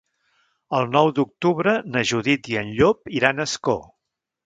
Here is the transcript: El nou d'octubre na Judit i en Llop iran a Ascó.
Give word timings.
El 0.77 0.89
nou 0.95 1.09
d'octubre 1.19 1.75
na 1.91 2.05
Judit 2.15 2.53
i 2.55 2.61
en 2.65 2.75
Llop 2.81 3.15
iran 3.23 3.37
a 3.47 3.51
Ascó. 3.55 3.81